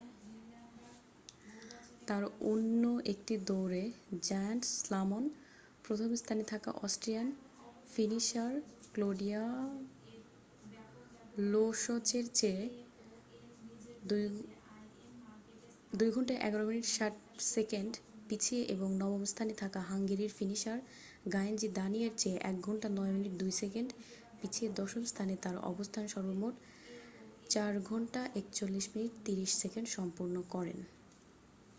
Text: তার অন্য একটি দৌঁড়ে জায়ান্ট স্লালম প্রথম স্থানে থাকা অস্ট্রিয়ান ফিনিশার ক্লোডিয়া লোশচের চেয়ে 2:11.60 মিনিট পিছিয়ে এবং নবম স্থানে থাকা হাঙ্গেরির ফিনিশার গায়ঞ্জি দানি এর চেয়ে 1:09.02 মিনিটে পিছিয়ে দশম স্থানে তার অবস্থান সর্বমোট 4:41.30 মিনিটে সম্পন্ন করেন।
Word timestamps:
তার 2.07 2.23
অন্য 2.41 2.83
একটি 3.05 3.33
দৌঁড়ে 3.37 3.83
জায়ান্ট 4.21 4.63
স্লালম 4.77 5.23
প্রথম 5.83 6.09
স্থানে 6.15 6.43
থাকা 6.43 6.71
অস্ট্রিয়ান 6.83 7.27
ফিনিশার 7.95 8.53
ক্লোডিয়া 8.93 9.41
লোশচের 11.51 12.25
চেয়ে 12.33 12.63
2:11.60 15.93 17.73
মিনিট 17.73 17.93
পিছিয়ে 18.29 18.61
এবং 18.65 18.89
নবম 18.93 19.21
স্থানে 19.25 19.53
থাকা 19.53 19.79
হাঙ্গেরির 19.81 20.29
ফিনিশার 20.29 20.79
গায়ঞ্জি 21.33 21.67
দানি 21.69 21.99
এর 22.03 22.13
চেয়ে 22.17 22.37
1:09.02 22.37 23.13
মিনিটে 23.15 23.83
পিছিয়ে 24.41 24.69
দশম 24.71 25.03
স্থানে 25.03 25.33
তার 25.35 25.57
অবস্থান 25.71 26.07
সর্বমোট 26.07 26.55
4:41.30 27.49 28.95
মিনিটে 28.95 29.85
সম্পন্ন 29.85 30.35
করেন। 30.49 30.79